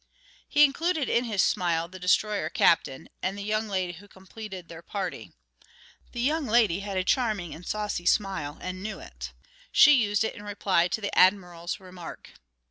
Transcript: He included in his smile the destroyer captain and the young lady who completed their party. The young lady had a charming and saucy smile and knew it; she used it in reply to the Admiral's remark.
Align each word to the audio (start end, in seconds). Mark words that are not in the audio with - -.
He 0.49 0.63
included 0.65 1.09
in 1.09 1.25
his 1.25 1.43
smile 1.43 1.87
the 1.87 1.99
destroyer 1.99 2.49
captain 2.49 3.07
and 3.21 3.37
the 3.37 3.43
young 3.43 3.67
lady 3.67 3.93
who 3.93 4.07
completed 4.07 4.67
their 4.67 4.81
party. 4.81 5.31
The 6.11 6.19
young 6.21 6.47
lady 6.47 6.79
had 6.79 6.97
a 6.97 7.03
charming 7.03 7.53
and 7.53 7.63
saucy 7.67 8.07
smile 8.07 8.57
and 8.61 8.81
knew 8.81 8.99
it; 8.99 9.31
she 9.71 9.91
used 9.93 10.23
it 10.23 10.33
in 10.33 10.41
reply 10.41 10.87
to 10.87 11.01
the 11.01 11.15
Admiral's 11.15 11.79
remark. 11.79 12.31